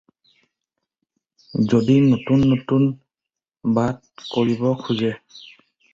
যদি 1.71 1.97
নতুন 2.13 2.39
নতুন 2.53 2.83
বাট 3.77 3.99
কৰিব 4.33 4.67
খােজে 4.85 5.13